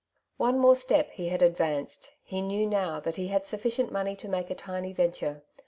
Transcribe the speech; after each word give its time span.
One 0.37 0.57
more 0.57 0.75
step 0.75 1.11
he 1.11 1.27
had 1.27 1.43
advanced; 1.43 2.13
he 2.23 2.41
knew 2.41 2.65
now 2.65 2.99
that 2.99 3.17
he 3.17 3.27
had 3.27 3.43
sujficient 3.45 3.91
money 3.91 4.15
to 4.15 4.27
make 4.27 4.49
a 4.49 4.55
tiny 4.55 4.93
ven 4.93 5.11
ture. 5.11 5.43